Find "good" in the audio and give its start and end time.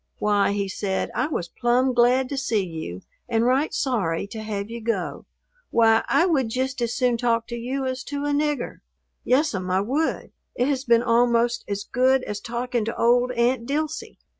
11.83-12.23